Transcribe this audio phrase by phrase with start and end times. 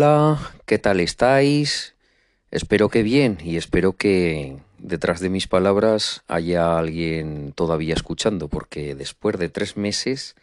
[0.00, 1.96] Hola, ¿qué tal estáis?
[2.52, 8.94] Espero que bien y espero que detrás de mis palabras haya alguien todavía escuchando, porque
[8.94, 10.36] después de tres meses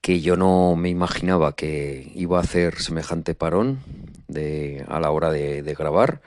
[0.00, 3.78] que yo no me imaginaba que iba a hacer semejante parón
[4.26, 6.20] de, a la hora de, de grabar,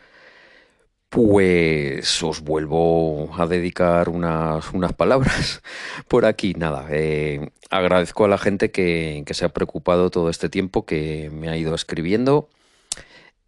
[1.09, 5.61] pues os vuelvo a dedicar unas, unas palabras
[6.07, 6.53] por aquí.
[6.53, 11.29] Nada, eh, agradezco a la gente que, que, se ha preocupado todo este tiempo, que
[11.33, 12.49] me ha ido escribiendo,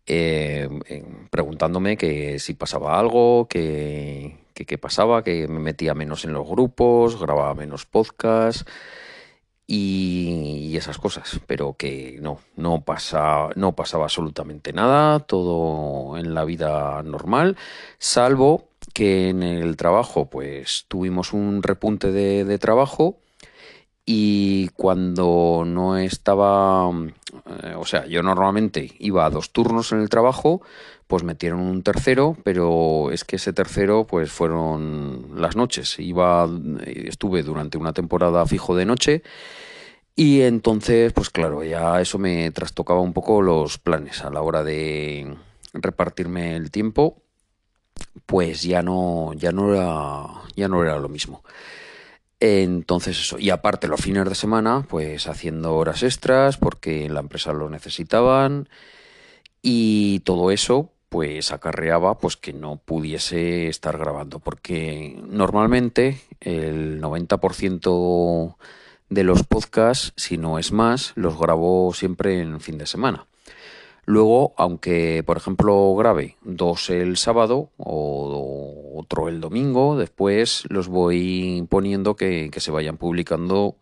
[0.07, 0.69] eh,
[1.29, 7.19] preguntándome que si pasaba algo, que qué pasaba, que me metía menos en los grupos,
[7.19, 8.65] grababa menos podcasts
[9.73, 16.43] y, esas cosas, pero que no, no, pasa, no pasaba absolutamente nada, todo en la
[16.43, 17.55] vida normal,
[17.97, 23.15] salvo que en el trabajo pues tuvimos un repunte de, de trabajo
[24.13, 26.91] y cuando no estaba,
[27.63, 30.61] eh, o sea, yo normalmente iba a dos turnos en el trabajo,
[31.07, 35.97] pues metieron un tercero, pero es que ese tercero pues fueron las noches.
[35.97, 36.49] Iba,
[36.85, 39.23] estuve durante una temporada fijo de noche
[40.13, 44.61] y entonces, pues claro, ya eso me trastocaba un poco los planes a la hora
[44.61, 45.37] de
[45.71, 47.21] repartirme el tiempo,
[48.25, 51.43] pues ya no, ya no era, ya no era lo mismo.
[52.43, 57.53] Entonces eso, y aparte los fines de semana, pues haciendo horas extras porque la empresa
[57.53, 58.67] lo necesitaban
[59.61, 68.55] y todo eso pues acarreaba pues que no pudiese estar grabando porque normalmente el 90%
[69.09, 73.27] de los podcasts, si no es más, los grabo siempre en fin de semana.
[74.05, 81.65] Luego, aunque por ejemplo grabe dos el sábado o otro el domingo, después los voy
[81.69, 83.75] poniendo que, que se vayan publicando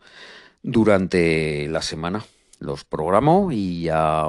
[0.64, 2.26] durante la semana.
[2.60, 4.26] Los programo y ya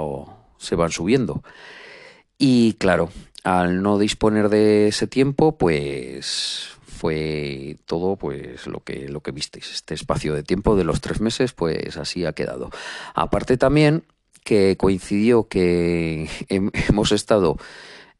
[0.58, 1.42] se van subiendo.
[2.38, 3.10] Y claro,
[3.44, 6.70] al no disponer de ese tiempo, pues
[7.00, 11.22] fue todo pues lo que lo que visteis este espacio de tiempo de los tres
[11.22, 12.68] meses pues así ha quedado
[13.14, 14.04] aparte también
[14.44, 17.56] que coincidió que hemos estado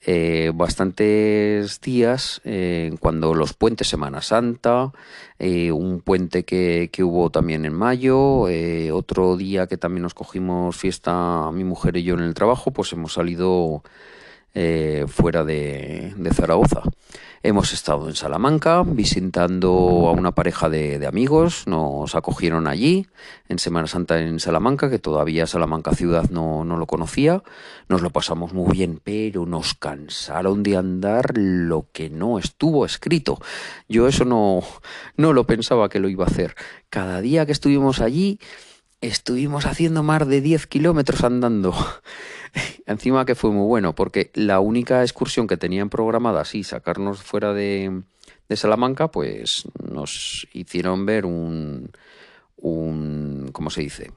[0.03, 4.93] eh, bastantes días eh, cuando los puentes Semana Santa,
[5.39, 10.15] eh, un puente que, que, hubo también en mayo, eh, otro día que también nos
[10.15, 13.83] cogimos fiesta mi mujer y yo en el trabajo, pues hemos salido
[14.55, 16.83] eh, fuera de, de Zaragoza.
[17.43, 19.71] Hemos estado en Salamanca visitando
[20.09, 23.07] a una pareja de, de, amigos, nos acogieron allí
[23.49, 27.43] en Semana Santa en Salamanca, que todavía Salamanca ciudad no, no, lo conocía.
[27.89, 33.39] Nos lo pasamos muy bien, pero nos cansaron de andar lo que no estuvo escrito.
[33.89, 34.63] Yo eso no,
[35.17, 36.55] no lo pensaba que lo iba a hacer.
[36.91, 38.39] Cada día que estuvimos allí,
[39.01, 41.75] estuvimos haciendo más de 10 kilómetros andando.
[42.87, 47.53] Encima que fue muy bueno, porque la única excursión que tenían programada, así, sacarnos fuera
[47.53, 48.03] de,
[48.49, 51.91] de Salamanca, pues nos hicieron ver un,
[52.57, 54.13] un, ¿cómo se dice?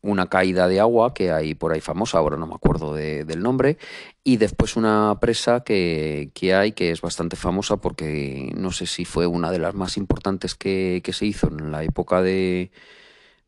[0.00, 3.42] Una caída de agua que hay por ahí famosa, ahora no me acuerdo de, del
[3.42, 3.78] nombre,
[4.22, 9.04] y después una presa que, que, hay que es bastante famosa porque no sé si
[9.04, 12.70] fue una de las más importantes que, que se hizo en la época de,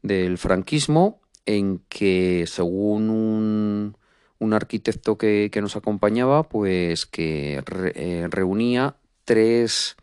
[0.07, 3.97] del franquismo, en que según un
[4.39, 7.63] un arquitecto que, que, nos acompañaba, pues que
[7.95, 9.97] eh, reunía tres,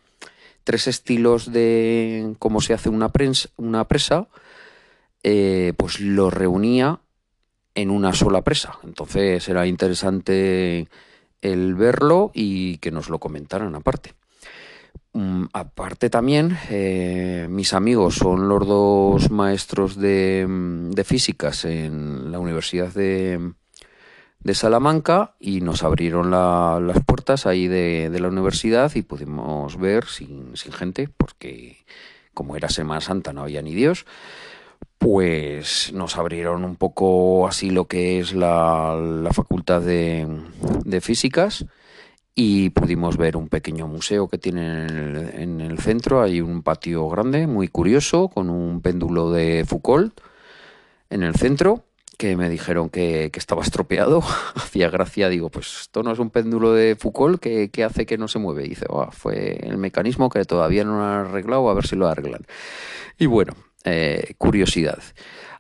[0.64, 4.28] tres, estilos de cómo se hace una, prensa, una presa,
[5.24, 7.00] eh, pues lo reunía
[7.76, 8.80] en una sola presa.
[8.84, 10.88] Entonces era interesante
[11.42, 14.14] el verlo y que nos lo comentaran aparte.
[15.16, 22.40] Um, aparte también, eh, mis amigos son los dos maestros de, de físicas en la
[22.40, 23.54] Universidad de,
[24.40, 29.78] de Salamanca y nos abrieron la, las puertas ahí de, de, la universidad y pudimos
[29.78, 31.78] ver sin, sin, gente, porque
[32.34, 34.08] como era Semana Santa no había ni Dios,
[34.98, 40.28] pues nos abrieron un poco así lo que es la, la facultad de,
[40.86, 41.66] de, físicas
[42.36, 46.64] y pudimos ver un pequeño museo que tienen en el, en el centro, hay un
[46.64, 50.20] patio grande, muy curioso, con un péndulo de Foucault
[51.10, 51.84] en el centro
[52.18, 54.22] que me dijeron que, que estaba estropeado.
[54.56, 58.18] Hacía gracia, digo, pues esto no es un péndulo de Foucault que, que hace que
[58.18, 58.66] no se mueve.
[58.66, 62.08] Y dice, oh, fue el mecanismo que todavía no han arreglado, a ver si lo
[62.08, 62.46] arreglan.
[63.18, 63.54] Y bueno,
[63.84, 65.00] eh, curiosidad.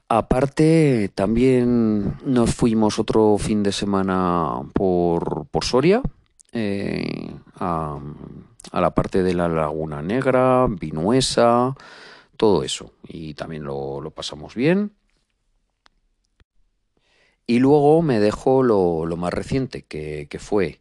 [0.10, 6.02] Aparte, también nos fuimos otro fin de semana por, por Soria,
[6.54, 8.00] eh, a,
[8.72, 11.76] la parte de la Laguna Negra, Vinuesa,
[12.38, 12.94] todo eso.
[13.08, 14.92] Y también lo, pasamos bien
[17.48, 20.80] Y luego me dejo lo, más reciente, que, fue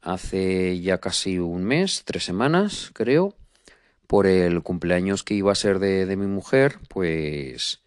[0.00, 3.34] hace ya casi un mes, tres semanas, creo,
[4.06, 7.82] por el cumpleaños que iba a ser de, mi mujer, pues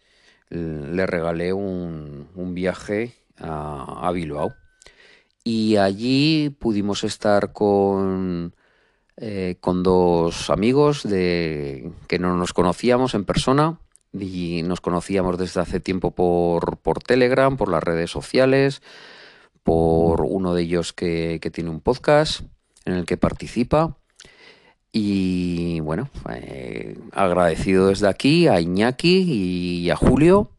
[0.50, 4.54] le regalé un, viaje a, Bilbao.
[5.50, 8.54] Y allí pudimos estar con,
[9.16, 13.80] eh, con dos amigos de, que no nos conocíamos en persona
[14.12, 18.82] y nos conocíamos desde hace tiempo por, por Telegram, por las redes sociales,
[19.62, 22.42] por uno de ellos que, tiene un podcast
[22.84, 23.96] en el que participa.
[24.92, 29.22] Y bueno, eh, agradecido desde aquí a Iñaki
[29.80, 30.50] y a Julio,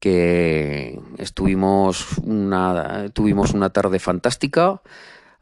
[0.00, 4.82] que estuvimos una, tuvimos una tarde fantástica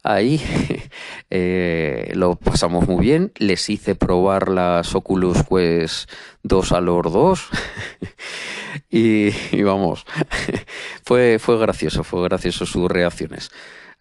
[0.04, 0.40] ahí,
[1.30, 6.10] eh, lo pasamos muy bien, les hice probar las Oculus Quest
[6.42, 7.48] 2 a los dos
[8.90, 10.04] y, y, vamos,
[11.04, 13.50] fue, fue gracioso, fue gracioso sus reacciones.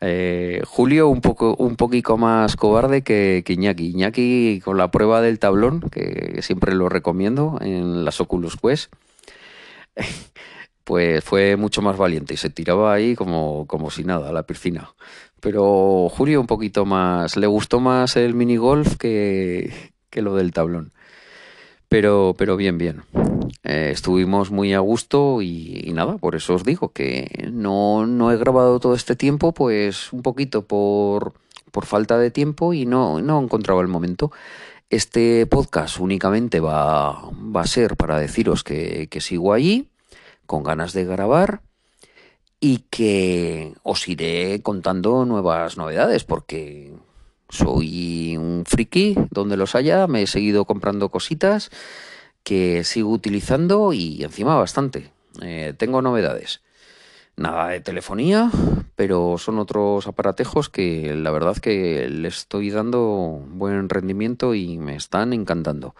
[0.05, 3.91] Eh, Julio un poco un poquito más cobarde que, que, Iñaki.
[3.91, 8.91] Iñaki con la prueba del tablón, que siempre lo recomiendo en las Oculus Quest,
[10.83, 14.43] pues fue mucho más valiente y se tiraba ahí como, como si nada a la
[14.43, 14.93] piscina.
[15.39, 20.93] Pero Julio un poquito más, le gustó más el minigolf que, que lo del tablón.
[21.89, 23.03] Pero, pero bien, bien.
[23.63, 28.31] Eh, estuvimos muy a gusto y, y, nada, por eso os digo que no, no
[28.31, 31.33] he grabado todo este tiempo, pues un poquito por,
[31.71, 34.31] por falta de tiempo y no, no encontraba el momento.
[34.89, 39.89] Este podcast únicamente va, va a ser para deciros que, sigo allí,
[40.45, 41.61] con ganas de grabar
[42.59, 46.93] y que os iré contando nuevas novedades porque
[47.49, 51.69] soy un friki donde los haya, me he seguido comprando cositas
[52.43, 55.11] que sigo utilizando y encima bastante.
[55.41, 56.62] Eh, tengo novedades.
[57.35, 58.51] Nada de telefonía,
[58.95, 64.95] pero son otros aparatejos que la verdad que le estoy dando buen rendimiento y me
[64.95, 65.95] están encantando.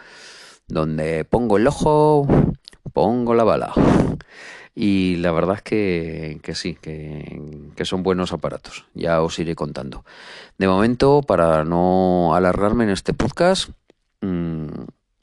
[0.67, 2.27] Donde pongo el ojo,
[2.93, 3.73] pongo la bala.
[4.75, 7.41] Y la verdad es que, que sí, que,
[7.75, 8.85] que, son buenos aparatos.
[8.95, 10.03] Ya os iré contando.
[10.57, 13.69] De momento, para no alargarme en este podcast,
[14.21, 14.67] mmm,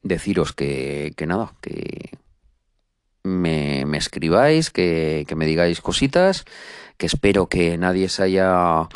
[0.02, 2.10] deciros que, que nada, que
[3.22, 6.44] me, me escribáis, que, que, me digáis cositas,
[6.96, 8.88] que espero que nadie se haya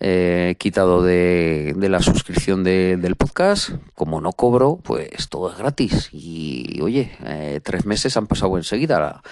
[0.00, 3.70] eh, quitado de, de, la suscripción de, del podcast.
[3.94, 6.08] Como no cobro, pues todo es gratis.
[6.12, 9.22] Y oye, eh, tres meses han pasado enseguida.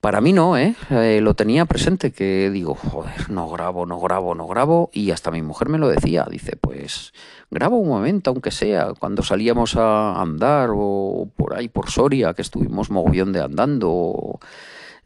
[0.00, 0.74] Para mí no, ¿eh?
[0.90, 1.20] ¿eh?
[1.20, 4.90] Lo tenía presente, que digo, joder, no grabo, no grabo, no grabo.
[4.92, 7.12] Y hasta mi mujer me lo decía, dice, pues
[7.50, 12.42] graba un momento, aunque sea, cuando salíamos a andar o por ahí, por Soria, que
[12.42, 14.38] estuvimos mogollón de andando.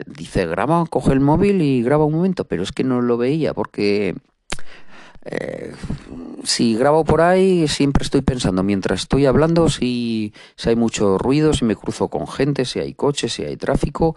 [0.07, 3.55] Dice, graba, coge el móvil y graba un momento, pero es que no lo veía
[3.55, 4.15] porque
[5.25, 5.75] eh,
[6.45, 11.53] si grabo por ahí, siempre estoy pensando, mientras estoy hablando, si, si hay mucho ruido,
[11.53, 14.17] si me cruzo con gente, si hay coches, si hay tráfico.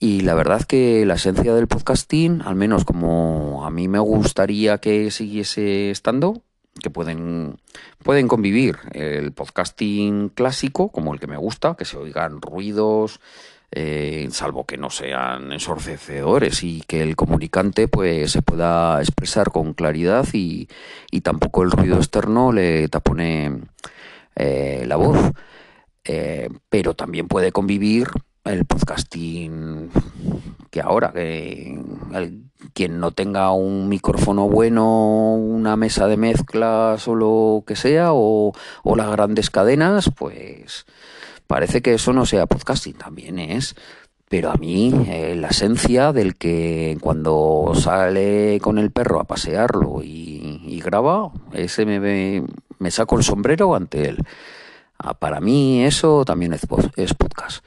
[0.00, 4.78] Y la verdad que la esencia del podcasting, al menos como a mí me gustaría
[4.78, 6.42] que siguiese estando,
[6.80, 7.58] que pueden,
[8.04, 13.20] pueden convivir el podcasting clásico, como el que me gusta, que se oigan ruidos,
[13.72, 19.74] eh, salvo que no sean ensordecedores y que el comunicante pues se pueda expresar con
[19.74, 20.68] claridad y,
[21.10, 23.62] y tampoco el ruido externo le tapone
[24.36, 25.32] eh, la voz.
[26.04, 28.08] Eh, pero también puede convivir
[28.52, 29.90] el podcasting
[30.70, 31.80] que ahora, que
[32.14, 38.10] el, quien no tenga un micrófono bueno, una mesa de mezclas o lo que sea,
[38.12, 38.52] o,
[38.96, 40.86] las grandes cadenas, pues
[41.46, 43.74] parece que eso no sea podcasting, también es.
[44.28, 50.02] Pero a mí eh, la esencia del que cuando sale con el perro a pasearlo
[50.02, 52.44] y, y graba, ese me,
[52.78, 54.18] me saco el sombrero ante él.
[54.98, 57.64] Ah, para mí eso también es, podcast.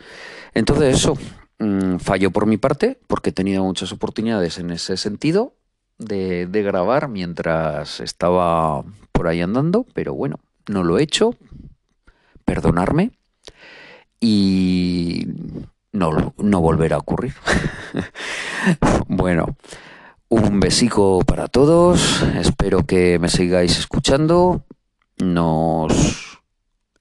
[0.53, 1.17] Entonces eso
[1.59, 5.55] mmm, falló por mi parte porque he tenido muchas oportunidades en ese sentido
[5.97, 11.35] de, de, grabar mientras estaba por ahí andando, pero bueno, no lo he hecho,
[12.43, 13.11] perdonarme
[14.19, 15.25] y
[15.91, 17.33] no, no volverá a ocurrir.
[19.07, 19.55] bueno,
[20.29, 24.63] un besico para todos, espero que me sigáis escuchando,
[25.17, 26.30] nos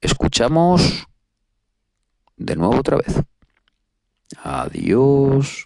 [0.00, 1.06] escuchamos
[2.36, 3.22] de nuevo otra vez.
[4.42, 5.64] Adiós.